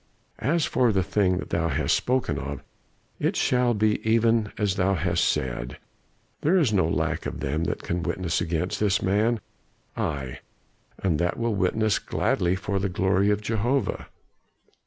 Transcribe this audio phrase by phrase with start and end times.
[0.39, 2.63] As for the thing that thou hast spoken of,
[3.19, 5.77] it shall be even as thou hast said.
[6.41, 9.39] There is no lack of them that can witness against this man.
[9.95, 10.39] Ay!
[10.97, 14.07] and that will witness right gladly for the glory of Jehovah.